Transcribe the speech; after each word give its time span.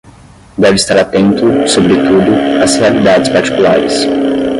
deve 0.57 0.77
estar 0.77 0.97
atento, 0.97 1.67
sobretudo, 1.67 2.31
às 2.63 2.75
realidades 2.75 3.29
particulares 3.29 4.07